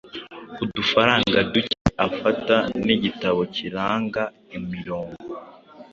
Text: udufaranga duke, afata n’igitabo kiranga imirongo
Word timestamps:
udufaranga 0.63 1.39
duke, 1.53 1.77
afata 2.07 2.55
n’igitabo 2.85 3.39
kiranga 3.55 4.23
imirongo 4.57 5.19